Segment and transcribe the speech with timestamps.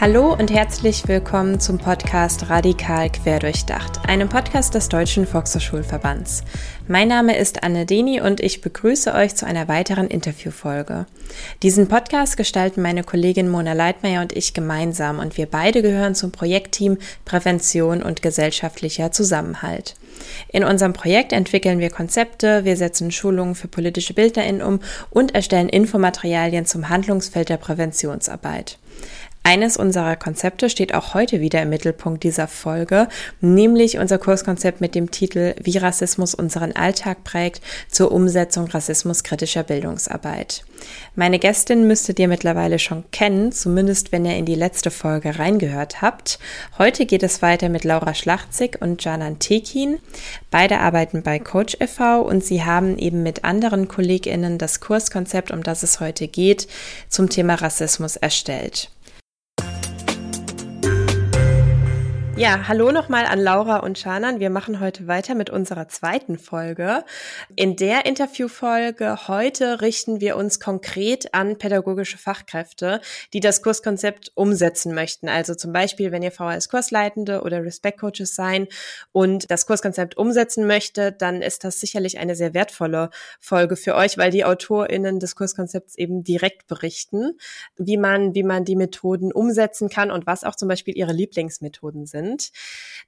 [0.00, 6.42] Hallo und herzlich willkommen zum Podcast Radikal Querdurchdacht, einem Podcast des Deutschen Volkshochschulverbands.
[6.88, 11.04] Mein Name ist Anne Deni und ich begrüße euch zu einer weiteren Interviewfolge.
[11.62, 16.32] Diesen Podcast gestalten meine Kollegin Mona Leitmeier und ich gemeinsam und wir beide gehören zum
[16.32, 19.96] Projektteam Prävention und gesellschaftlicher Zusammenhalt.
[20.48, 25.68] In unserem Projekt entwickeln wir Konzepte, wir setzen Schulungen für politische BildnerInnen um und erstellen
[25.68, 28.78] Infomaterialien zum Handlungsfeld der Präventionsarbeit.
[29.42, 33.08] Eines unserer Konzepte steht auch heute wieder im Mittelpunkt dieser Folge,
[33.40, 40.64] nämlich unser Kurskonzept mit dem Titel Wie Rassismus unseren Alltag prägt zur Umsetzung rassismuskritischer Bildungsarbeit.
[41.14, 46.02] Meine Gästin müsstet ihr mittlerweile schon kennen, zumindest wenn ihr in die letzte Folge reingehört
[46.02, 46.38] habt.
[46.78, 49.98] Heute geht es weiter mit Laura Schlachtzig und Janan Tekin.
[50.50, 52.20] Beide arbeiten bei Coach e.V.
[52.20, 56.68] und sie haben eben mit anderen KollegInnen das Kurskonzept, um das es heute geht,
[57.08, 58.90] zum Thema Rassismus erstellt.
[62.40, 64.40] Ja, hallo nochmal an Laura und Schanan.
[64.40, 67.04] Wir machen heute weiter mit unserer zweiten Folge.
[67.54, 73.02] In der Interviewfolge heute richten wir uns konkret an pädagogische Fachkräfte,
[73.34, 75.28] die das Kurskonzept umsetzen möchten.
[75.28, 78.68] Also zum Beispiel, wenn ihr VHS-Kursleitende oder Respect-Coaches sein
[79.12, 84.16] und das Kurskonzept umsetzen möchte, dann ist das sicherlich eine sehr wertvolle Folge für euch,
[84.16, 87.36] weil die AutorInnen des Kurskonzepts eben direkt berichten,
[87.76, 92.06] wie man, wie man die Methoden umsetzen kann und was auch zum Beispiel ihre Lieblingsmethoden
[92.06, 92.50] sind sind.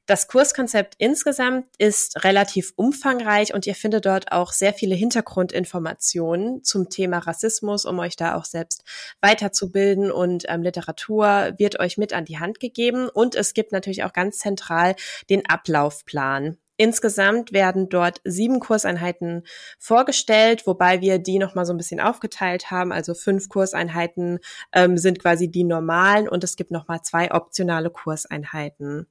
[0.06, 6.88] Das Kurskonzept insgesamt ist relativ umfangreich und ihr findet dort auch sehr viele Hintergrundinformationen zum
[6.88, 8.84] Thema Rassismus, um euch da auch selbst
[9.20, 14.02] weiterzubilden und ähm, Literatur wird euch mit an die Hand gegeben und es gibt natürlich
[14.02, 14.96] auch ganz zentral
[15.30, 16.58] den Ablaufplan.
[16.82, 19.44] Insgesamt werden dort sieben Kurseinheiten
[19.78, 22.90] vorgestellt, wobei wir die nochmal so ein bisschen aufgeteilt haben.
[22.90, 24.40] Also fünf Kurseinheiten
[24.72, 29.06] ähm, sind quasi die normalen und es gibt nochmal zwei optionale Kurseinheiten.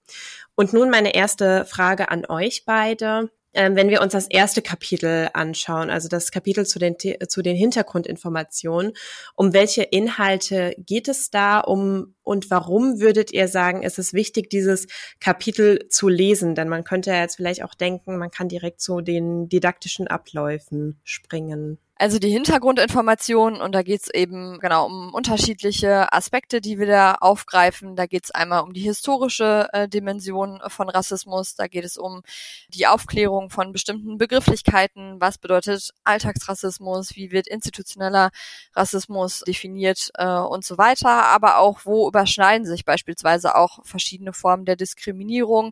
[0.56, 5.29] Und nun meine erste Frage an euch beide ähm, wenn wir uns das erste Kapitel
[5.34, 6.95] anschauen, also das Kapitel zu den,
[7.28, 8.94] zu den Hintergrundinformationen,
[9.35, 14.50] um welche Inhalte geht es da um und warum würdet ihr sagen, ist es wichtig,
[14.50, 14.88] dieses
[15.19, 16.56] Kapitel zu lesen?
[16.56, 21.00] Denn man könnte ja jetzt vielleicht auch denken, man kann direkt zu den didaktischen Abläufen
[21.03, 21.78] springen.
[22.01, 27.95] Also die Hintergrundinformationen und da geht's eben genau um unterschiedliche Aspekte, die wir da aufgreifen.
[27.95, 32.23] Da geht's einmal um die historische äh, Dimension von Rassismus, da geht es um
[32.69, 38.31] die Aufklärung von bestimmten Begrifflichkeiten, was bedeutet Alltagsrassismus, wie wird institutioneller
[38.73, 44.66] Rassismus definiert äh, und so weiter, aber auch wo überschneiden sich beispielsweise auch verschiedene Formen
[44.66, 45.72] der Diskriminierung,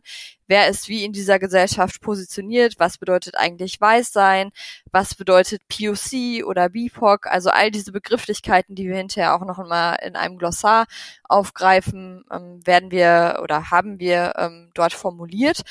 [0.50, 4.50] wer ist wie in dieser Gesellschaft positioniert, was bedeutet eigentlich weiß sein,
[4.90, 9.98] was bedeutet POC oder BIPOC, also all diese Begrifflichkeiten, die wir hinterher auch noch einmal
[10.04, 10.86] in einem Glossar
[11.22, 15.62] aufgreifen, ähm, werden wir oder haben wir ähm, dort formuliert.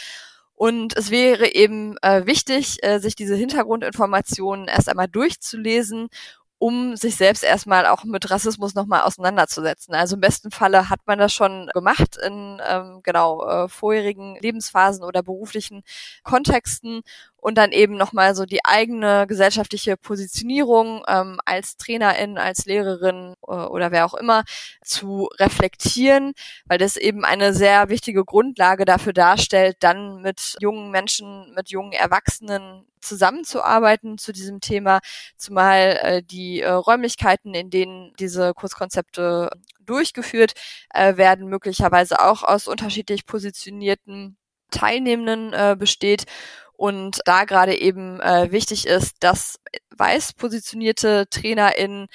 [0.56, 6.10] Und es wäre eben äh, wichtig, äh, sich diese Hintergrundinformationen erst einmal durchzulesen
[6.60, 9.96] um sich selbst erstmal auch mit Rassismus nochmal auseinanderzusetzen.
[9.96, 15.04] Also im besten Falle hat man das schon gemacht in ähm, genau äh, vorherigen Lebensphasen
[15.04, 15.84] oder beruflichen
[16.24, 17.02] Kontexten
[17.42, 23.52] und dann eben nochmal so die eigene gesellschaftliche Positionierung ähm, als Trainerin, als Lehrerin äh,
[23.52, 24.44] oder wer auch immer
[24.84, 26.34] zu reflektieren,
[26.66, 31.94] weil das eben eine sehr wichtige Grundlage dafür darstellt, dann mit jungen Menschen, mit jungen
[31.94, 35.00] Erwachsenen zusammenzuarbeiten zu diesem Thema,
[35.38, 40.54] zumal äh, die äh, Räumlichkeiten, in denen diese Kurskonzepte durchgeführt
[40.94, 44.38] äh, werden, möglicherweise auch aus unterschiedlich positionierten
[44.72, 46.26] Teilnehmenden äh, besteht
[46.80, 49.60] und da gerade eben äh, wichtig ist, dass
[49.98, 52.08] weiß positionierte TrainerInnen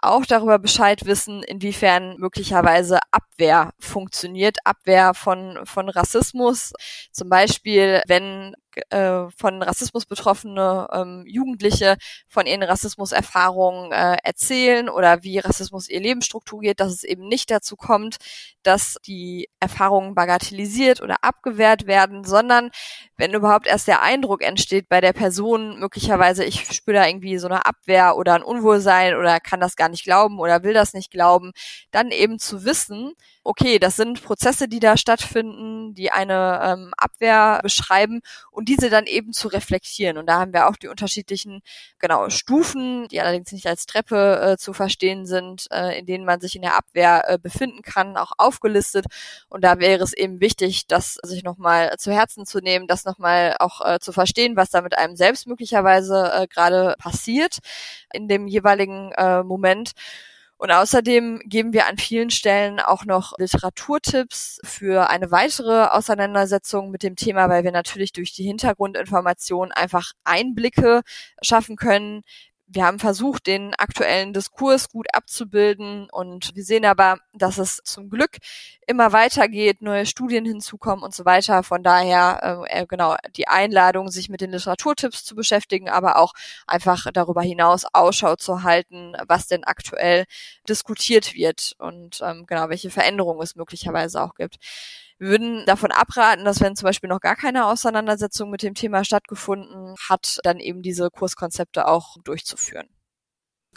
[0.00, 6.74] auch darüber Bescheid wissen, inwiefern möglicherweise Abwehr funktioniert, Abwehr von, von Rassismus.
[7.10, 8.54] Zum Beispiel, wenn
[8.90, 11.96] äh, von Rassismus betroffene ähm, Jugendliche
[12.28, 17.50] von ihren Rassismuserfahrungen äh, erzählen oder wie Rassismus ihr Leben strukturiert, dass es eben nicht
[17.50, 18.16] dazu kommt,
[18.62, 22.70] dass die Erfahrungen bagatellisiert oder abgewehrt werden, sondern
[23.16, 27.46] wenn überhaupt erst der Eindruck entsteht bei der Person, möglicherweise ich spüre da irgendwie so
[27.46, 31.10] eine Abwehr oder ein Unwohlsein oder kann das gar nicht glauben oder will das nicht
[31.10, 31.52] glauben,
[31.90, 33.12] dann eben zu wissen,
[33.44, 39.06] okay, das sind Prozesse, die da stattfinden, die eine ähm, Abwehr beschreiben und diese dann
[39.06, 40.18] eben zu reflektieren.
[40.18, 41.60] Und da haben wir auch die unterschiedlichen,
[41.98, 46.40] genau, Stufen, die allerdings nicht als Treppe äh, zu verstehen sind, äh, in denen man
[46.40, 49.06] sich in der Abwehr äh, befinden kann, auch aufgelistet.
[49.48, 53.56] Und da wäre es eben wichtig, das sich nochmal zu Herzen zu nehmen, das nochmal
[53.58, 57.58] auch äh, zu verstehen, was da mit einem selbst möglicherweise äh, gerade passiert
[58.12, 59.92] in dem jeweiligen äh, Moment
[60.56, 67.02] Und außerdem geben wir an vielen Stellen auch noch Literaturtipps für eine weitere Auseinandersetzung mit
[67.02, 71.02] dem Thema, weil wir natürlich durch die Hintergrundinformation einfach Einblicke
[71.42, 72.22] schaffen können,
[72.66, 78.08] wir haben versucht, den aktuellen Diskurs gut abzubilden und wir sehen aber, dass es zum
[78.08, 78.38] Glück
[78.86, 81.62] immer weitergeht, neue Studien hinzukommen und so weiter.
[81.62, 86.32] Von daher äh, äh, genau die Einladung, sich mit den Literaturtipps zu beschäftigen, aber auch
[86.66, 90.24] einfach darüber hinaus Ausschau zu halten, was denn aktuell
[90.68, 94.56] diskutiert wird und ähm, genau welche Veränderungen es möglicherweise auch gibt.
[95.24, 99.06] Wir würden davon abraten, dass wenn zum Beispiel noch gar keine Auseinandersetzung mit dem Thema
[99.06, 102.88] stattgefunden hat, dann eben diese Kurskonzepte auch durchzuführen.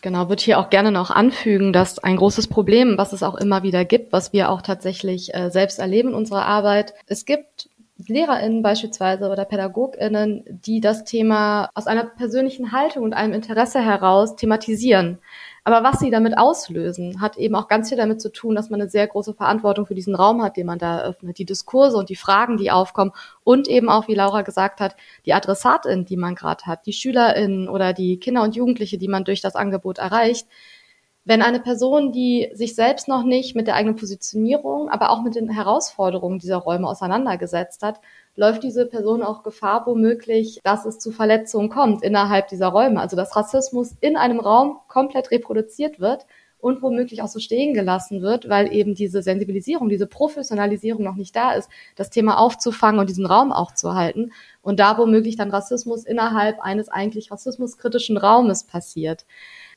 [0.02, 3.64] Genau, würde hier auch gerne noch anfügen, dass ein großes Problem, was es auch immer
[3.64, 7.70] wieder gibt, was wir auch tatsächlich äh, selbst erleben in unserer Arbeit, es gibt
[8.06, 14.36] LehrerInnen beispielsweise oder PädagogInnen, die das Thema aus einer persönlichen Haltung und einem Interesse heraus
[14.36, 15.20] thematisieren.
[15.68, 18.80] Aber was sie damit auslösen, hat eben auch ganz viel damit zu tun, dass man
[18.80, 21.40] eine sehr große Verantwortung für diesen Raum hat, den man da eröffnet.
[21.40, 23.12] Die Diskurse und die Fragen, die aufkommen
[23.44, 27.68] und eben auch, wie Laura gesagt hat, die AdressatInnen, die man gerade hat, die SchülerInnen
[27.68, 30.48] oder die Kinder und Jugendliche, die man durch das Angebot erreicht.
[31.26, 35.36] Wenn eine Person, die sich selbst noch nicht mit der eigenen Positionierung, aber auch mit
[35.36, 38.00] den Herausforderungen dieser Räume auseinandergesetzt hat,
[38.38, 43.02] läuft diese Person auch Gefahr, womöglich, dass es zu Verletzungen kommt innerhalb dieser Räume.
[43.02, 46.26] Also dass Rassismus in einem Raum komplett reproduziert wird
[46.60, 51.36] und womöglich auch so stehen gelassen wird, weil eben diese Sensibilisierung, diese Professionalisierung noch nicht
[51.36, 54.32] da ist, das Thema aufzufangen und diesen Raum auch zu halten
[54.62, 59.26] und da womöglich dann Rassismus innerhalb eines eigentlich rassismuskritischen Raumes passiert.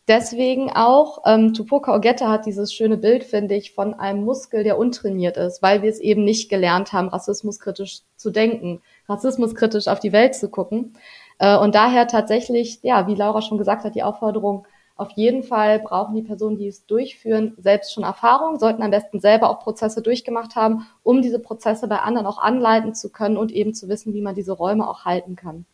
[0.09, 4.79] Deswegen auch, ähm, Tupoka Ogette hat dieses schöne Bild, finde ich, von einem Muskel, der
[4.79, 10.13] untrainiert ist, weil wir es eben nicht gelernt haben, rassismuskritisch zu denken, rassismuskritisch auf die
[10.13, 10.95] Welt zu gucken.
[11.39, 14.67] Äh, und daher tatsächlich, ja, wie Laura schon gesagt hat, die Aufforderung,
[14.97, 19.19] auf jeden Fall brauchen die Personen, die es durchführen, selbst schon Erfahrung, sollten am besten
[19.19, 23.51] selber auch Prozesse durchgemacht haben, um diese Prozesse bei anderen auch anleiten zu können und
[23.51, 25.65] eben zu wissen, wie man diese Räume auch halten kann.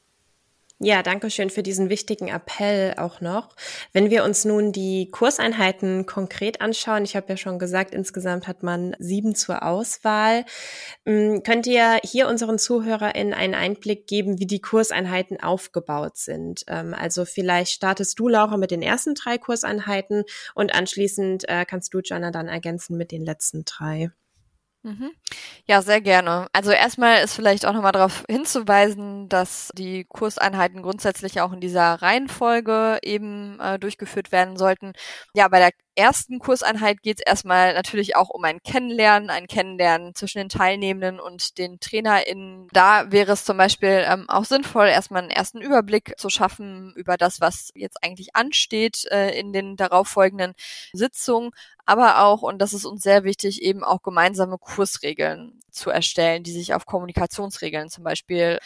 [0.78, 3.56] Ja, danke schön für diesen wichtigen Appell auch noch.
[3.94, 8.62] Wenn wir uns nun die Kurseinheiten konkret anschauen, ich habe ja schon gesagt, insgesamt hat
[8.62, 10.44] man sieben zur Auswahl.
[11.06, 16.64] Hm, könnt ihr hier unseren ZuhörerInnen einen Einblick geben, wie die Kurseinheiten aufgebaut sind?
[16.68, 20.24] Ähm, also vielleicht startest du, Laura, mit den ersten drei Kurseinheiten
[20.54, 24.10] und anschließend äh, kannst du, Jana, dann ergänzen mit den letzten drei.
[24.86, 25.10] Mhm.
[25.66, 26.46] Ja, sehr gerne.
[26.52, 31.94] Also erstmal ist vielleicht auch nochmal darauf hinzuweisen, dass die Kurseinheiten grundsätzlich auch in dieser
[32.02, 34.92] Reihenfolge eben äh, durchgeführt werden sollten.
[35.34, 40.14] Ja, bei der ersten Kurseinheit geht es erstmal natürlich auch um ein Kennenlernen, ein Kennenlernen
[40.14, 42.68] zwischen den Teilnehmenden und den TrainerInnen.
[42.72, 47.16] Da wäre es zum Beispiel ähm, auch sinnvoll, erstmal einen ersten Überblick zu schaffen über
[47.16, 50.54] das, was jetzt eigentlich ansteht äh, in den darauffolgenden
[50.92, 51.50] Sitzungen,
[51.88, 56.50] aber auch, und das ist uns sehr wichtig, eben auch gemeinsame Kursregeln zu erstellen, die
[56.50, 58.58] sich auf Kommunikationsregeln zum Beispiel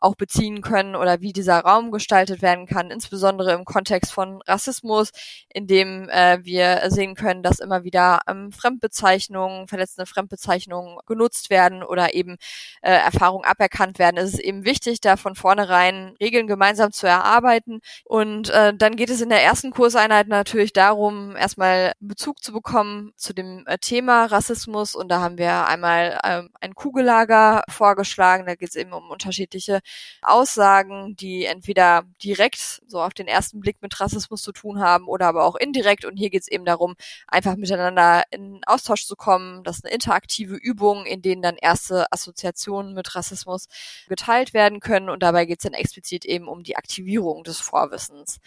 [0.00, 5.10] auch beziehen können oder wie dieser Raum gestaltet werden kann, insbesondere im Kontext von Rassismus,
[5.48, 11.82] in dem äh, wir sehen können, dass immer wieder ähm, Fremdbezeichnungen, verletzende Fremdbezeichnungen genutzt werden
[11.82, 12.36] oder eben
[12.82, 14.16] äh, Erfahrungen aberkannt werden.
[14.16, 17.80] Es ist eben wichtig, da von vornherein Regeln gemeinsam zu erarbeiten.
[18.04, 23.12] Und äh, dann geht es in der ersten Kurseinheit natürlich darum, erstmal Bezug zu bekommen
[23.16, 24.94] zu dem äh, Thema Rassismus.
[24.94, 28.46] Und da haben wir einmal äh, ein Kugellager vorgeschlagen.
[28.46, 29.80] Da geht es eben um unterschiedliche
[30.22, 35.26] Aussagen, die entweder direkt so auf den ersten Blick mit Rassismus zu tun haben oder
[35.26, 36.04] aber auch indirekt.
[36.04, 36.94] Und hier geht es eben darum,
[37.26, 39.64] einfach miteinander in Austausch zu kommen.
[39.64, 43.66] Das ist eine interaktive Übung, in denen dann erste Assoziationen mit Rassismus
[44.08, 45.10] geteilt werden können.
[45.10, 48.40] Und dabei geht es dann explizit eben um die Aktivierung des Vorwissens.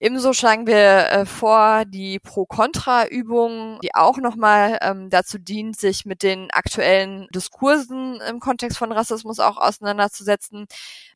[0.00, 6.22] Ebenso schlagen wir äh, vor die Pro-Kontra-Übung, die auch nochmal ähm, dazu dient, sich mit
[6.24, 10.66] den aktuellen Diskursen im Kontext von Rassismus auch auseinanderzusetzen.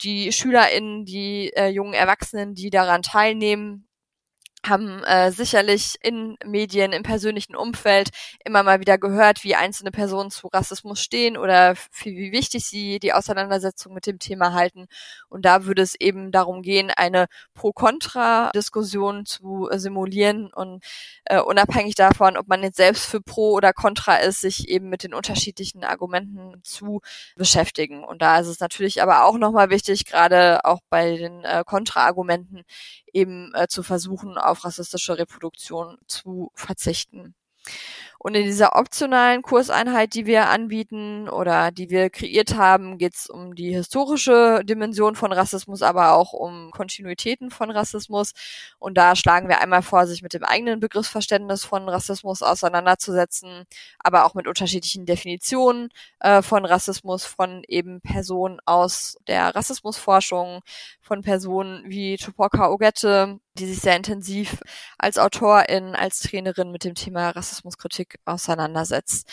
[0.03, 3.88] Die SchülerInnen, die äh, jungen Erwachsenen, die daran teilnehmen,
[4.69, 8.11] haben äh, sicherlich in Medien, im persönlichen Umfeld
[8.45, 13.13] immer mal wieder gehört, wie einzelne Personen zu Rassismus stehen oder wie wichtig sie die
[13.13, 14.87] Auseinandersetzung mit dem Thema halten.
[15.29, 20.85] Und da würde es eben darum gehen, eine Pro-Kontra-Diskussion zu äh, simulieren und
[21.25, 25.03] äh, unabhängig davon, ob man jetzt selbst für Pro oder Contra ist, sich eben mit
[25.03, 27.01] den unterschiedlichen Argumenten zu
[27.37, 28.05] beschäftigen.
[28.05, 32.65] Und da ist es natürlich aber auch nochmal wichtig, gerade auch bei den äh, Kontra-Argumenten
[33.13, 37.35] eben äh, zu versuchen, auf rassistische Reproduktion zu verzichten.
[38.21, 43.29] Und in dieser optionalen Kurseinheit, die wir anbieten oder die wir kreiert haben, geht es
[43.29, 48.33] um die historische Dimension von Rassismus, aber auch um Kontinuitäten von Rassismus.
[48.81, 53.67] Und da schlagen wir einmal vor, sich mit dem eigenen Begriffsverständnis von Rassismus auseinanderzusetzen,
[54.01, 60.63] aber auch mit unterschiedlichen Definitionen äh, von Rassismus von eben Personen aus der Rassismusforschung,
[61.01, 64.61] von Personen wie Tupoka Ogette, die sich sehr intensiv
[64.99, 69.29] als Autorin, als Trainerin mit dem Thema Rassismuskritik auseinandersetzt.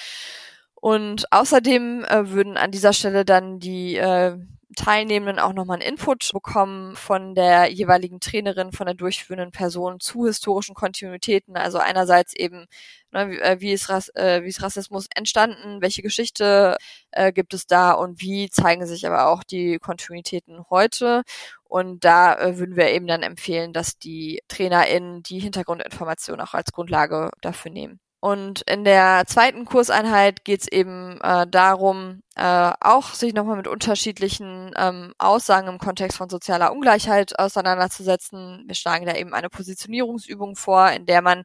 [0.75, 4.37] Und außerdem äh, würden an dieser Stelle dann die äh,
[4.75, 10.27] Teilnehmenden auch nochmal einen Input bekommen von der jeweiligen Trainerin, von der durchführenden Person zu
[10.27, 11.57] historischen Kontinuitäten.
[11.57, 12.67] Also einerseits eben,
[13.11, 16.77] ne, wie, äh, wie, ist Rass, äh, wie ist Rassismus entstanden, welche Geschichte
[17.11, 21.23] äh, gibt es da und wie zeigen sich aber auch die Kontinuitäten heute.
[21.63, 26.71] Und da äh, würden wir eben dann empfehlen, dass die TrainerInnen die Hintergrundinformationen auch als
[26.71, 27.99] Grundlage dafür nehmen.
[28.25, 33.67] Und in der zweiten Kurseinheit geht es eben äh, darum, äh, auch sich nochmal mit
[33.67, 38.63] unterschiedlichen ähm, Aussagen im Kontext von sozialer Ungleichheit auseinanderzusetzen.
[38.65, 41.43] Wir schlagen da eben eine Positionierungsübung vor, in der man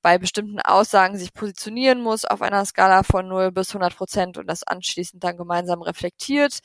[0.00, 4.46] bei bestimmten Aussagen sich positionieren muss auf einer Skala von 0 bis 100 Prozent und
[4.46, 6.60] das anschließend dann gemeinsam reflektiert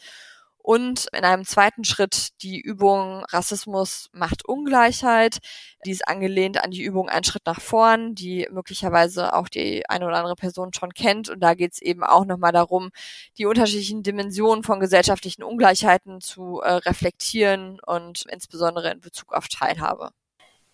[0.65, 5.37] und in einem zweiten Schritt die Übung Rassismus macht Ungleichheit.
[5.85, 10.07] Die ist angelehnt an die Übung Ein Schritt nach vorn, die möglicherweise auch die eine
[10.07, 11.29] oder andere Person schon kennt.
[11.29, 12.89] Und da geht es eben auch nochmal darum,
[13.37, 20.09] die unterschiedlichen Dimensionen von gesellschaftlichen Ungleichheiten zu äh, reflektieren und insbesondere in Bezug auf Teilhabe.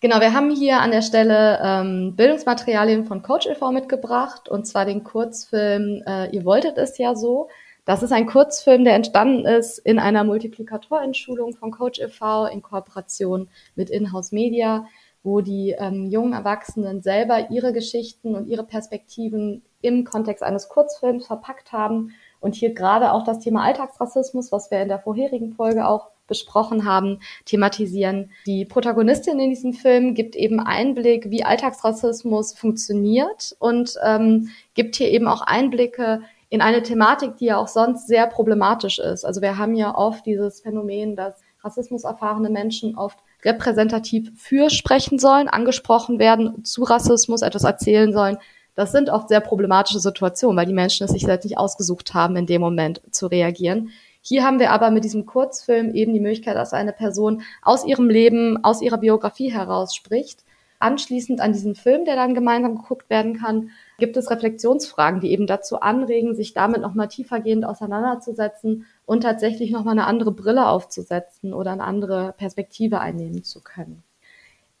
[0.00, 3.72] Genau, wir haben hier an der Stelle ähm, Bildungsmaterialien von Coach e.V.
[3.72, 7.50] mitgebracht und zwar den Kurzfilm äh, Ihr wolltet es ja so.
[7.84, 12.46] Das ist ein Kurzfilm, der entstanden ist in einer Multiplikatorentschulung von Coach e.V.
[12.46, 14.86] in Kooperation mit Inhouse Media,
[15.24, 21.26] wo die ähm, jungen Erwachsenen selber ihre Geschichten und ihre Perspektiven im Kontext eines Kurzfilms
[21.26, 25.86] verpackt haben und hier gerade auch das Thema Alltagsrassismus, was wir in der vorherigen Folge
[25.86, 28.30] auch besprochen haben, thematisieren.
[28.46, 35.10] Die Protagonistin in diesem Film gibt eben Einblick, wie Alltagsrassismus funktioniert und ähm, gibt hier
[35.10, 36.22] eben auch Einblicke
[36.52, 39.24] in eine Thematik, die ja auch sonst sehr problematisch ist.
[39.24, 45.18] Also wir haben ja oft dieses Phänomen, dass Rassismus erfahrene Menschen oft repräsentativ für sprechen
[45.18, 48.36] sollen, angesprochen werden, zu Rassismus etwas erzählen sollen.
[48.74, 52.36] Das sind oft sehr problematische Situationen, weil die Menschen es sich selbst nicht ausgesucht haben,
[52.36, 53.88] in dem Moment zu reagieren.
[54.20, 58.10] Hier haben wir aber mit diesem Kurzfilm eben die Möglichkeit, dass eine Person aus ihrem
[58.10, 60.40] Leben, aus ihrer Biografie heraus spricht.
[60.80, 63.70] Anschließend an diesen Film, der dann gemeinsam geguckt werden kann,
[64.02, 69.92] gibt es Reflexionsfragen, die eben dazu anregen, sich damit nochmal tiefergehend auseinanderzusetzen und tatsächlich nochmal
[69.92, 74.02] eine andere Brille aufzusetzen oder eine andere Perspektive einnehmen zu können.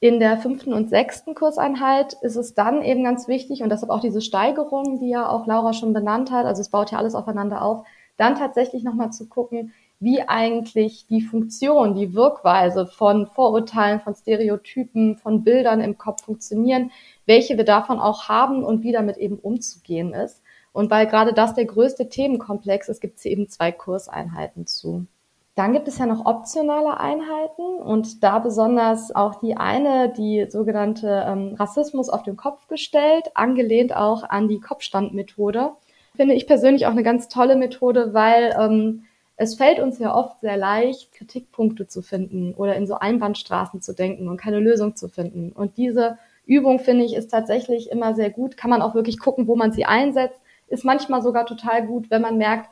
[0.00, 4.00] In der fünften und sechsten Kurseinheit ist es dann eben ganz wichtig und deshalb auch
[4.00, 7.62] diese Steigerung, die ja auch Laura schon benannt hat, also es baut ja alles aufeinander
[7.62, 7.86] auf,
[8.16, 15.16] dann tatsächlich nochmal zu gucken, wie eigentlich die Funktion, die Wirkweise von Vorurteilen, von Stereotypen,
[15.16, 16.90] von Bildern im Kopf funktionieren,
[17.24, 20.42] welche wir davon auch haben und wie damit eben umzugehen ist.
[20.72, 25.06] Und weil gerade das der größte Themenkomplex ist, gibt es eben zwei Kurseinheiten zu.
[25.54, 31.24] Dann gibt es ja noch optionale Einheiten und da besonders auch die eine, die sogenannte
[31.28, 35.72] ähm, Rassismus auf den Kopf gestellt, angelehnt auch an die Kopfstandmethode.
[36.16, 39.04] Finde ich persönlich auch eine ganz tolle Methode, weil ähm,
[39.36, 43.94] es fällt uns ja oft sehr leicht, Kritikpunkte zu finden oder in so Einbahnstraßen zu
[43.94, 45.52] denken und keine Lösung zu finden.
[45.52, 48.56] Und diese Übung, finde ich, ist tatsächlich immer sehr gut.
[48.56, 50.40] Kann man auch wirklich gucken, wo man sie einsetzt.
[50.68, 52.70] Ist manchmal sogar total gut, wenn man merkt,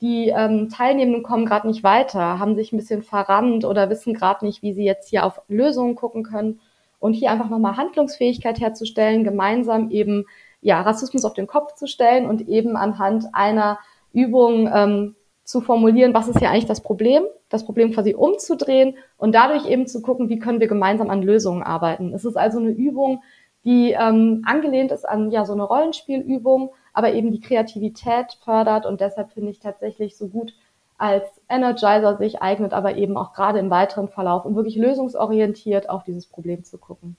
[0.00, 4.46] die ähm, Teilnehmenden kommen gerade nicht weiter, haben sich ein bisschen verrannt oder wissen gerade
[4.46, 6.60] nicht, wie sie jetzt hier auf Lösungen gucken können.
[6.98, 10.26] Und hier einfach nochmal Handlungsfähigkeit herzustellen, gemeinsam eben
[10.60, 13.78] ja Rassismus auf den Kopf zu stellen und eben anhand einer
[14.12, 19.34] Übung ähm, zu formulieren, was ist hier eigentlich das Problem, das Problem quasi umzudrehen und
[19.34, 22.12] dadurch eben zu gucken, wie können wir gemeinsam an Lösungen arbeiten.
[22.14, 23.22] Es ist also eine Übung,
[23.64, 29.00] die ähm, angelehnt ist an ja so eine Rollenspielübung, aber eben die Kreativität fördert und
[29.00, 30.54] deshalb finde ich tatsächlich so gut
[30.98, 36.04] als Energizer sich eignet, aber eben auch gerade im weiteren Verlauf, um wirklich lösungsorientiert auf
[36.04, 37.16] dieses Problem zu gucken.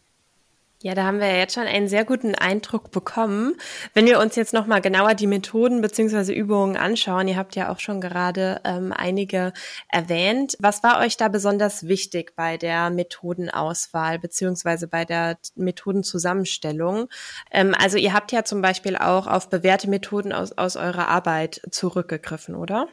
[0.83, 3.53] Ja, da haben wir ja jetzt schon einen sehr guten Eindruck bekommen.
[3.93, 7.77] Wenn wir uns jetzt nochmal genauer die Methoden beziehungsweise Übungen anschauen, ihr habt ja auch
[7.77, 9.53] schon gerade ähm, einige
[9.89, 10.57] erwähnt.
[10.59, 17.09] Was war euch da besonders wichtig bei der Methodenauswahl beziehungsweise bei der Methodenzusammenstellung?
[17.51, 21.61] Ähm, also ihr habt ja zum Beispiel auch auf bewährte Methoden aus, aus eurer Arbeit
[21.69, 22.87] zurückgegriffen, oder?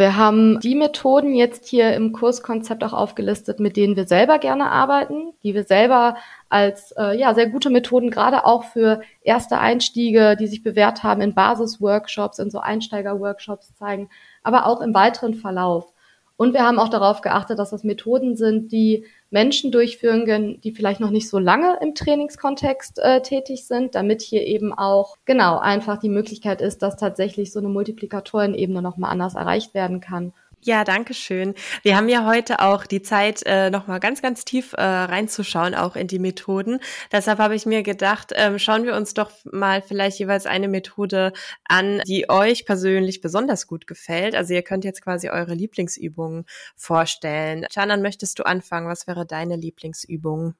[0.00, 4.70] Wir haben die Methoden jetzt hier im Kurskonzept auch aufgelistet, mit denen wir selber gerne
[4.70, 6.16] arbeiten, die wir selber
[6.48, 11.20] als äh, ja sehr gute Methoden gerade auch für erste Einstiege, die sich bewährt haben
[11.20, 14.08] in Basisworkshops, in so Einsteigerworkshops zeigen,
[14.42, 15.92] aber auch im weiteren Verlauf.
[16.40, 20.72] Und wir haben auch darauf geachtet, dass das Methoden sind, die Menschen durchführen können, die
[20.72, 25.58] vielleicht noch nicht so lange im Trainingskontext äh, tätig sind, damit hier eben auch genau
[25.58, 30.32] einfach die Möglichkeit ist, dass tatsächlich so eine Multiplikatorenebene nochmal anders erreicht werden kann.
[30.62, 31.54] Ja, danke schön.
[31.82, 35.96] Wir haben ja heute auch die Zeit, äh, nochmal ganz, ganz tief äh, reinzuschauen, auch
[35.96, 36.80] in die Methoden.
[37.10, 41.32] Deshalb habe ich mir gedacht, ähm, schauen wir uns doch mal vielleicht jeweils eine Methode
[41.64, 44.34] an, die euch persönlich besonders gut gefällt.
[44.34, 46.44] Also ihr könnt jetzt quasi eure Lieblingsübungen
[46.76, 47.64] vorstellen.
[47.72, 48.86] Chanan, möchtest du anfangen?
[48.86, 50.56] Was wäre deine Lieblingsübung?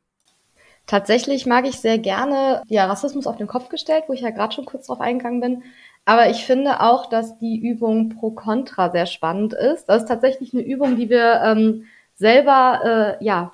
[0.86, 4.54] Tatsächlich mag ich sehr gerne ja, Rassismus auf den Kopf gestellt, wo ich ja gerade
[4.54, 5.62] schon kurz drauf eingegangen bin.
[6.10, 9.88] Aber ich finde auch, dass die Übung pro Contra sehr spannend ist.
[9.88, 11.84] Das ist tatsächlich eine Übung, die wir ähm,
[12.16, 13.52] selber äh, ja,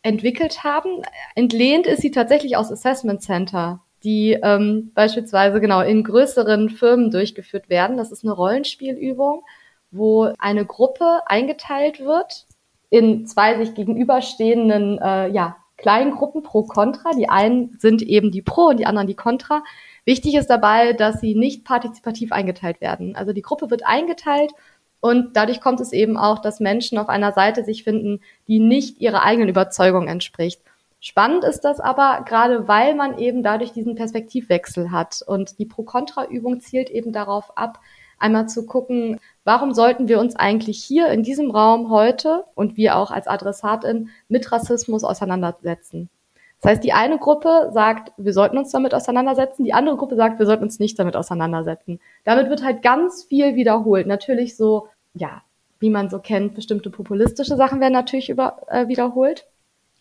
[0.00, 1.02] entwickelt haben.
[1.34, 7.68] Entlehnt ist sie tatsächlich aus Assessment Center, die ähm, beispielsweise genau in größeren Firmen durchgeführt
[7.68, 7.98] werden.
[7.98, 9.42] Das ist eine Rollenspielübung,
[9.90, 12.46] wo eine Gruppe eingeteilt wird
[12.88, 17.10] in zwei sich gegenüberstehenden äh, ja, Kleingruppen pro Contra.
[17.10, 19.62] Die einen sind eben die Pro und die anderen die Contra.
[20.04, 23.16] Wichtig ist dabei, dass sie nicht partizipativ eingeteilt werden.
[23.16, 24.52] Also die Gruppe wird eingeteilt
[25.00, 29.00] und dadurch kommt es eben auch, dass Menschen auf einer Seite sich finden, die nicht
[29.00, 30.62] ihrer eigenen Überzeugung entspricht.
[31.00, 35.20] Spannend ist das aber, gerade weil man eben dadurch diesen Perspektivwechsel hat.
[35.26, 37.80] Und die Pro-Kontra-Übung zielt eben darauf ab,
[38.18, 42.96] einmal zu gucken, warum sollten wir uns eigentlich hier in diesem Raum heute und wir
[42.96, 46.08] auch als Adressatin mit Rassismus auseinandersetzen.
[46.64, 50.38] Das heißt, die eine Gruppe sagt, wir sollten uns damit auseinandersetzen, die andere Gruppe sagt,
[50.38, 52.00] wir sollten uns nicht damit auseinandersetzen.
[52.24, 54.06] Damit wird halt ganz viel wiederholt.
[54.06, 55.42] Natürlich so, ja,
[55.78, 59.44] wie man so kennt, bestimmte populistische Sachen werden natürlich über, äh, wiederholt.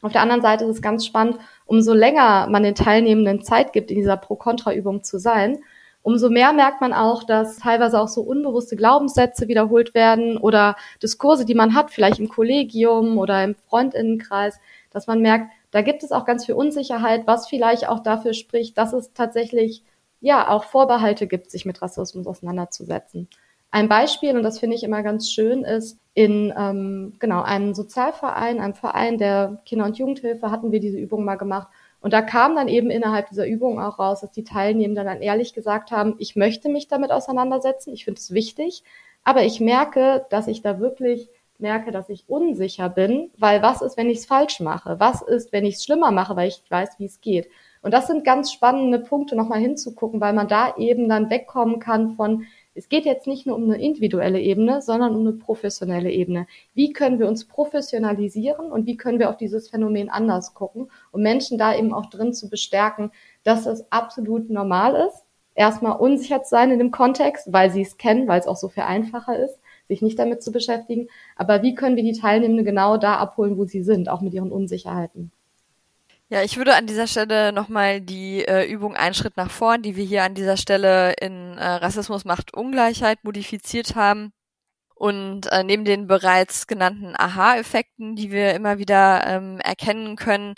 [0.02, 3.92] Auf der anderen Seite ist es ganz spannend, umso länger man den Teilnehmenden Zeit gibt,
[3.92, 5.58] in dieser Pro-Kontra-Übung zu sein,
[6.02, 11.44] umso mehr merkt man auch, dass teilweise auch so unbewusste Glaubenssätze wiederholt werden oder Diskurse,
[11.44, 16.12] die man hat, vielleicht im Kollegium oder im Freundinnenkreis, dass man merkt, da gibt es
[16.12, 19.84] auch ganz viel Unsicherheit, was vielleicht auch dafür spricht, dass es tatsächlich
[20.22, 23.28] ja auch Vorbehalte gibt, sich mit Rassismus auseinanderzusetzen.
[23.72, 28.60] Ein Beispiel, und das finde ich immer ganz schön, ist in ähm, genau einem Sozialverein,
[28.60, 31.70] einem Verein der Kinder- und Jugendhilfe, hatten wir diese Übung mal gemacht.
[32.00, 35.56] Und da kam dann eben innerhalb dieser Übung auch raus, dass die Teilnehmenden dann ehrlich
[35.56, 38.84] gesagt haben, ich möchte mich damit auseinandersetzen, ich finde es wichtig,
[39.24, 41.30] aber ich merke, dass ich da wirklich
[41.64, 45.00] merke, dass ich unsicher bin, weil was ist, wenn ich es falsch mache?
[45.00, 47.50] Was ist, wenn ich es schlimmer mache, weil ich weiß, wie es geht?
[47.82, 52.12] Und das sind ganz spannende Punkte, nochmal hinzugucken, weil man da eben dann wegkommen kann
[52.12, 52.46] von,
[52.76, 56.48] es geht jetzt nicht nur um eine individuelle Ebene, sondern um eine professionelle Ebene.
[56.74, 61.22] Wie können wir uns professionalisieren und wie können wir auf dieses Phänomen anders gucken, um
[61.22, 63.12] Menschen da eben auch drin zu bestärken,
[63.44, 65.24] dass es absolut normal ist,
[65.56, 68.70] erstmal unsicher zu sein in dem Kontext, weil sie es kennen, weil es auch so
[68.70, 71.08] viel einfacher ist sich nicht damit zu beschäftigen.
[71.36, 74.52] Aber wie können wir die Teilnehmenden genau da abholen, wo sie sind, auch mit ihren
[74.52, 75.32] Unsicherheiten?
[76.30, 79.96] Ja, ich würde an dieser Stelle nochmal die äh, Übung einen Schritt nach vorn, die
[79.96, 84.34] wir hier an dieser Stelle in äh, Rassismus macht Ungleichheit modifiziert haben.
[84.96, 90.56] Und äh, neben den bereits genannten Aha-Effekten, die wir immer wieder ähm, erkennen können,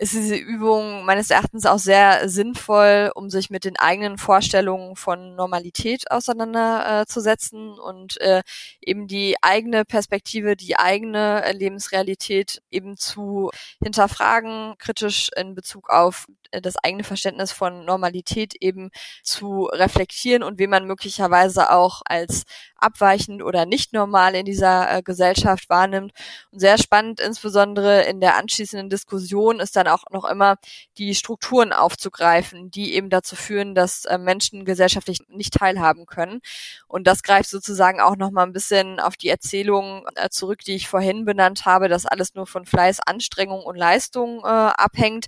[0.00, 5.36] ist diese Übung meines Erachtens auch sehr sinnvoll, um sich mit den eigenen Vorstellungen von
[5.36, 8.42] Normalität auseinanderzusetzen äh, und äh,
[8.80, 13.50] eben die eigene Perspektive, die eigene Lebensrealität eben zu
[13.82, 18.90] hinterfragen, kritisch in Bezug auf äh, das eigene Verständnis von Normalität eben
[19.22, 22.44] zu reflektieren und wie man möglicherweise auch als
[22.80, 26.12] abweichend oder nicht normal in dieser äh, Gesellschaft wahrnimmt.
[26.50, 30.56] Und sehr spannend, insbesondere in der anschließenden Diskussion, ist dann auch noch immer
[30.98, 36.40] die Strukturen aufzugreifen, die eben dazu führen, dass äh, Menschen gesellschaftlich nicht teilhaben können.
[36.86, 40.74] Und das greift sozusagen auch noch mal ein bisschen auf die Erzählung äh, zurück, die
[40.74, 45.26] ich vorhin benannt habe, dass alles nur von Fleiß, Anstrengung und Leistung äh, abhängt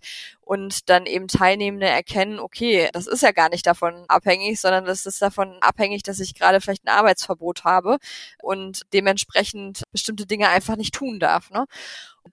[0.53, 5.07] und dann eben Teilnehmende erkennen, okay, das ist ja gar nicht davon abhängig, sondern das
[5.07, 7.97] ist davon abhängig, dass ich gerade vielleicht ein Arbeitsverbot habe
[8.43, 11.49] und dementsprechend bestimmte Dinge einfach nicht tun darf.
[11.49, 11.65] Ne?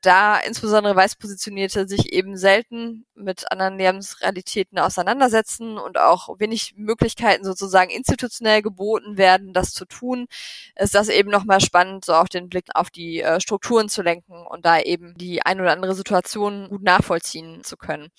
[0.01, 7.89] Da insbesondere Weißpositionierte sich eben selten mit anderen Lebensrealitäten auseinandersetzen und auch wenig Möglichkeiten sozusagen
[7.89, 10.27] institutionell geboten werden, das zu tun,
[10.75, 14.45] ist das eben nochmal spannend, so auch den Blick auf die äh, Strukturen zu lenken
[14.47, 18.09] und da eben die ein oder andere Situation gut nachvollziehen zu können.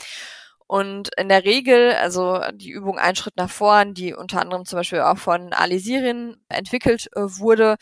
[0.66, 4.78] Und in der Regel, also die Übung Ein Schritt nach vorn, die unter anderem zum
[4.78, 7.76] Beispiel auch von Ali Sirin entwickelt äh, wurde,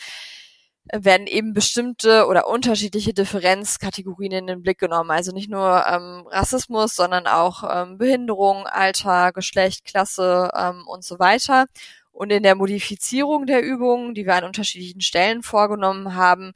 [0.93, 5.11] werden eben bestimmte oder unterschiedliche Differenzkategorien in den Blick genommen.
[5.11, 11.19] Also nicht nur ähm, Rassismus, sondern auch ähm, Behinderung, Alter, Geschlecht, Klasse ähm, und so
[11.19, 11.67] weiter.
[12.13, 16.53] Und in der Modifizierung der Übungen, die wir an unterschiedlichen Stellen vorgenommen haben,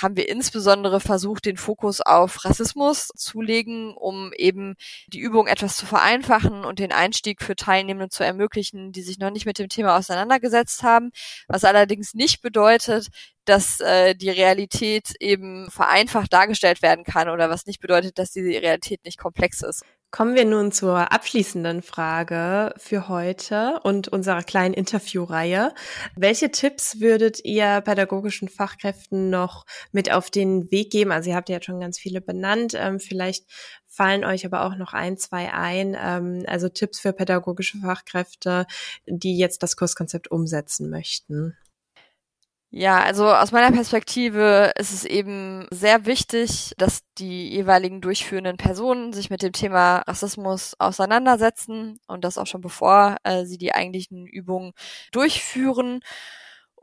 [0.00, 4.74] haben wir insbesondere versucht, den Fokus auf Rassismus zu legen, um eben
[5.08, 9.30] die Übung etwas zu vereinfachen und den Einstieg für Teilnehmende zu ermöglichen, die sich noch
[9.30, 11.10] nicht mit dem Thema auseinandergesetzt haben.
[11.48, 13.08] Was allerdings nicht bedeutet,
[13.44, 18.56] dass äh, die Realität eben vereinfacht dargestellt werden kann oder was nicht bedeutet, dass die
[18.56, 19.84] Realität nicht komplex ist.
[20.14, 25.74] Kommen wir nun zur abschließenden Frage für heute und unserer kleinen Interviewreihe.
[26.14, 31.10] Welche Tipps würdet ihr pädagogischen Fachkräften noch mit auf den Weg geben?
[31.10, 32.74] Also ihr habt ja schon ganz viele benannt.
[32.76, 33.46] Ähm, vielleicht
[33.88, 35.96] fallen euch aber auch noch ein, zwei ein.
[36.00, 38.66] Ähm, also Tipps für pädagogische Fachkräfte,
[39.06, 41.56] die jetzt das Kurskonzept umsetzen möchten.
[42.76, 49.12] Ja, also aus meiner Perspektive ist es eben sehr wichtig, dass die jeweiligen durchführenden Personen
[49.12, 54.26] sich mit dem Thema Rassismus auseinandersetzen und das auch schon bevor äh, sie die eigentlichen
[54.26, 54.72] Übungen
[55.12, 56.00] durchführen.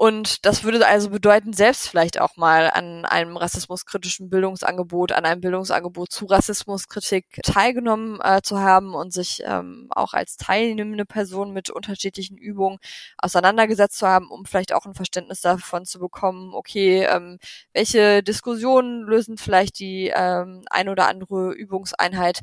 [0.02, 5.42] Und das würde also bedeuten, selbst vielleicht auch mal an einem rassismuskritischen Bildungsangebot, an einem
[5.42, 11.70] Bildungsangebot zu Rassismuskritik teilgenommen äh, zu haben und sich ähm, auch als teilnehmende Person mit
[11.70, 12.80] unterschiedlichen Übungen
[13.20, 17.38] auseinandergesetzt zu haben, um vielleicht auch ein Verständnis davon zu bekommen, okay, ähm,
[17.72, 22.40] welche Diskussionen lösen vielleicht die ähm, ein oder andere Übungseinheit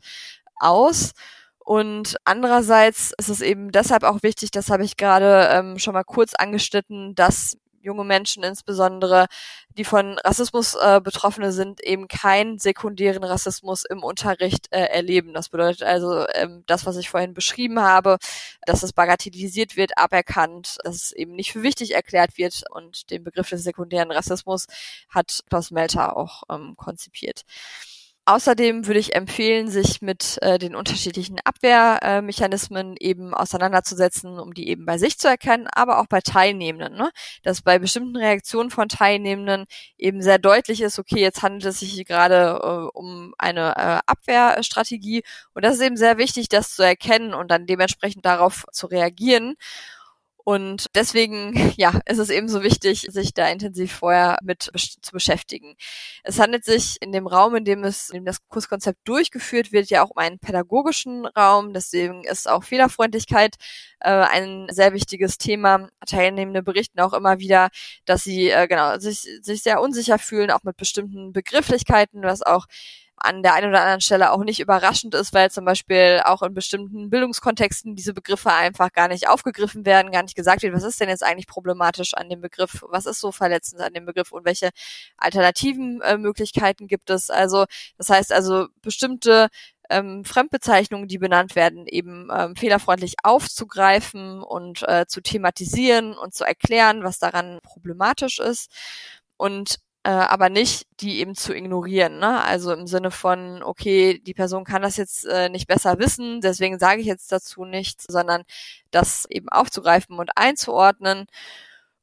[0.60, 1.12] aus.
[1.68, 6.02] Und andererseits ist es eben deshalb auch wichtig, das habe ich gerade ähm, schon mal
[6.02, 9.26] kurz angeschnitten, dass junge Menschen insbesondere,
[9.76, 15.35] die von Rassismus äh, Betroffene sind, eben keinen sekundären Rassismus im Unterricht äh, erleben.
[15.35, 18.16] Das bedeutet also, ähm, das, was ich vorhin beschrieben habe,
[18.64, 23.24] dass es bagatellisiert wird, aberkannt, dass es eben nicht für wichtig erklärt wird und den
[23.24, 24.68] Begriff des sekundären Rassismus
[25.11, 27.44] hat Klaus Melter auch ähm, konzipiert.
[28.28, 34.68] Außerdem würde ich empfehlen, sich mit äh, den unterschiedlichen Abwehrmechanismen äh, eben auseinanderzusetzen, um die
[34.68, 36.94] eben bei sich zu erkennen, aber auch bei Teilnehmenden.
[36.98, 37.10] Ne?
[37.42, 39.64] Dass bei bestimmten Reaktionen von Teilnehmenden
[39.96, 45.22] eben sehr deutlich ist, okay, jetzt handelt es sich gerade äh, um eine äh, Abwehrstrategie.
[45.54, 49.56] Und das ist eben sehr wichtig, das zu erkennen und dann dementsprechend darauf zu reagieren.
[50.48, 54.70] Und deswegen, ja, ist es eben so wichtig, sich da intensiv vorher mit
[55.02, 55.76] zu beschäftigen.
[56.22, 59.90] Es handelt sich in dem Raum, in dem es, in dem das Kurskonzept durchgeführt wird,
[59.90, 61.74] ja auch um einen pädagogischen Raum.
[61.74, 63.56] Deswegen ist auch Fehlerfreundlichkeit
[64.00, 65.90] äh, ein sehr wichtiges Thema.
[66.06, 67.68] Teilnehmende berichten auch immer wieder,
[68.06, 72.64] dass sie äh, genau sich, sich sehr unsicher fühlen, auch mit bestimmten Begrifflichkeiten, was auch
[73.20, 76.54] an der einen oder anderen Stelle auch nicht überraschend ist, weil zum Beispiel auch in
[76.54, 81.00] bestimmten Bildungskontexten diese Begriffe einfach gar nicht aufgegriffen werden, gar nicht gesagt wird, was ist
[81.00, 84.44] denn jetzt eigentlich problematisch an dem Begriff, was ist so verletzend an dem Begriff und
[84.44, 84.70] welche
[85.16, 87.31] alternativen äh, Möglichkeiten gibt es.
[87.31, 89.48] Also das heißt also bestimmte
[89.90, 96.44] ähm, Fremdbezeichnungen, die benannt werden, eben ähm, fehlerfreundlich aufzugreifen und äh, zu thematisieren und zu
[96.44, 98.70] erklären, was daran problematisch ist.
[99.37, 102.18] Und äh, aber nicht die eben zu ignorieren.
[102.18, 102.42] Ne?
[102.42, 106.78] Also im Sinne von, okay, die Person kann das jetzt äh, nicht besser wissen, deswegen
[106.78, 108.44] sage ich jetzt dazu nichts, sondern
[108.90, 111.26] das eben aufzugreifen und einzuordnen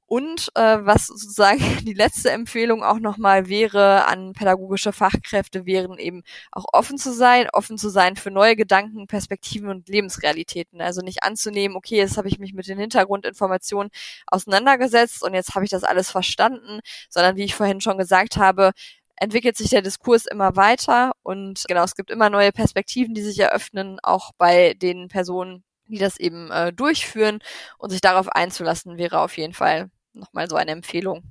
[0.08, 6.24] und äh, was sozusagen die letzte Empfehlung auch nochmal wäre an pädagogische Fachkräfte, wären eben
[6.52, 10.82] auch offen zu sein, offen zu sein für neue Gedanken, Perspektiven und Lebensrealitäten.
[10.82, 13.90] Also nicht anzunehmen, okay, jetzt habe ich mich mit den Hintergrundinformationen
[14.28, 18.72] auseinandergesetzt und jetzt habe ich das alles verstanden, sondern wie ich vorhin schon gesagt habe,
[19.18, 23.40] entwickelt sich der Diskurs immer weiter und genau, es gibt immer neue Perspektiven, die sich
[23.40, 27.40] eröffnen, auch bei den Personen, die das eben äh, durchführen
[27.78, 31.24] und sich darauf einzulassen, wäre auf jeden Fall nochmal so eine Empfehlung.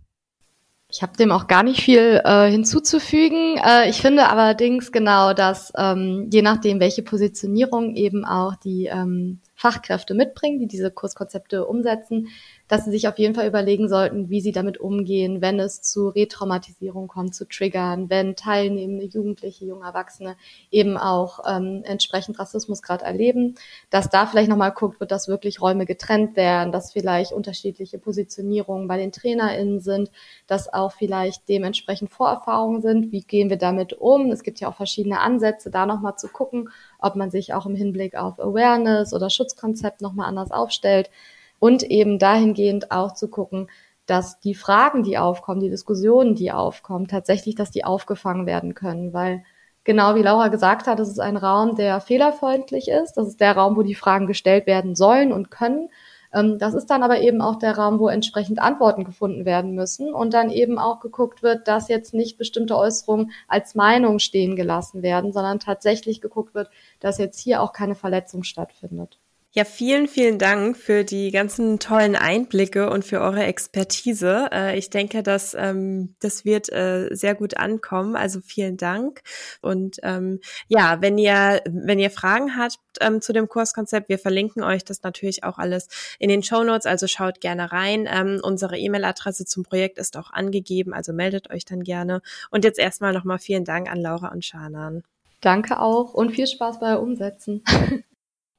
[0.90, 3.58] Ich habe dem auch gar nicht viel äh, hinzuzufügen.
[3.58, 9.40] Äh, ich finde allerdings genau, dass ähm, je nachdem, welche Positionierung eben auch die ähm,
[9.64, 12.28] Fachkräfte mitbringen, die diese Kurskonzepte umsetzen,
[12.68, 16.08] dass sie sich auf jeden Fall überlegen sollten, wie sie damit umgehen, wenn es zu
[16.08, 20.36] Retraumatisierung kommt, zu Triggern, wenn teilnehmende Jugendliche, junge Erwachsene
[20.70, 23.54] eben auch ähm, entsprechend Rassismus gerade erleben,
[23.88, 28.86] dass da vielleicht nochmal guckt, wird, dass wirklich Räume getrennt werden, dass vielleicht unterschiedliche Positionierungen
[28.86, 30.10] bei den TrainerInnen sind,
[30.46, 34.30] dass auch vielleicht dementsprechend Vorerfahrungen sind, wie gehen wir damit um.
[34.30, 36.68] Es gibt ja auch verschiedene Ansätze, da nochmal zu gucken,
[37.04, 41.10] ob man sich auch im Hinblick auf Awareness oder Schutzkonzept nochmal anders aufstellt
[41.58, 43.68] und eben dahingehend auch zu gucken,
[44.06, 49.12] dass die Fragen, die aufkommen, die Diskussionen, die aufkommen, tatsächlich, dass die aufgefangen werden können,
[49.12, 49.44] weil
[49.84, 53.12] Genau wie Laura gesagt hat, es ist ein Raum, der fehlerfreundlich ist.
[53.14, 55.90] Das ist der Raum, wo die Fragen gestellt werden sollen und können.
[56.34, 60.12] Ähm, das ist dann aber eben auch der Raum, wo entsprechend Antworten gefunden werden müssen
[60.12, 65.02] und dann eben auch geguckt wird, dass jetzt nicht bestimmte Äußerungen als Meinung stehen gelassen
[65.02, 66.70] werden, sondern tatsächlich geguckt wird,
[67.00, 69.20] dass jetzt hier auch keine Verletzung stattfindet.
[69.56, 74.48] Ja, vielen, vielen Dank für die ganzen tollen Einblicke und für eure Expertise.
[74.52, 78.16] Äh, ich denke, dass ähm, das wird äh, sehr gut ankommen.
[78.16, 79.22] Also vielen Dank.
[79.62, 84.64] Und ähm, ja, wenn ihr wenn ihr Fragen habt ähm, zu dem Kurskonzept, wir verlinken
[84.64, 85.86] euch das natürlich auch alles
[86.18, 86.84] in den Show Notes.
[86.84, 88.08] Also schaut gerne rein.
[88.10, 90.92] Ähm, unsere E-Mail-Adresse zum Projekt ist auch angegeben.
[90.92, 92.22] Also meldet euch dann gerne.
[92.50, 95.04] Und jetzt erstmal nochmal vielen Dank an Laura und Shanan.
[95.40, 97.62] Danke auch und viel Spaß bei Umsetzen.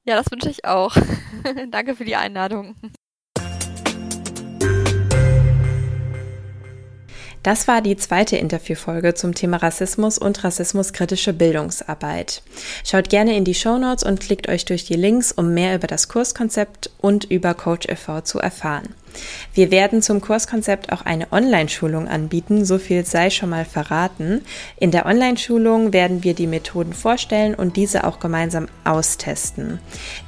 [0.08, 0.96] Ja, das wünsche ich auch.
[1.72, 2.76] Danke für die Einladung.
[7.42, 12.42] Das war die zweite Interviewfolge zum Thema Rassismus und rassismuskritische Bildungsarbeit.
[12.84, 15.86] Schaut gerne in die Show Notes und klickt euch durch die Links, um mehr über
[15.86, 18.22] das Kurskonzept und über Coach e.V.
[18.22, 18.96] zu erfahren.
[19.54, 24.42] Wir werden zum Kurskonzept auch eine Online-Schulung anbieten, so viel sei schon mal verraten.
[24.78, 29.80] In der Online-Schulung werden wir die Methoden vorstellen und diese auch gemeinsam austesten.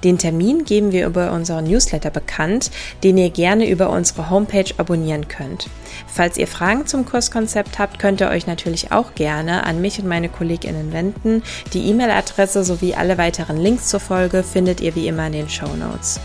[0.03, 2.71] Den Termin geben wir über unseren Newsletter bekannt,
[3.03, 5.69] den ihr gerne über unsere Homepage abonnieren könnt.
[6.07, 10.07] Falls ihr Fragen zum Kurskonzept habt, könnt ihr euch natürlich auch gerne an mich und
[10.07, 11.43] meine KollegInnen wenden.
[11.73, 15.75] Die E-Mail-Adresse sowie alle weiteren Links zur Folge findet ihr wie immer in den Show
[15.75, 16.19] Notes.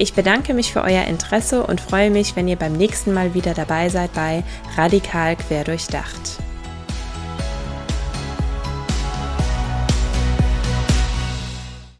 [0.00, 3.52] Ich bedanke mich für euer Interesse und freue mich, wenn ihr beim nächsten Mal wieder
[3.52, 6.38] dabei seid bei Radikal Querdurchdacht.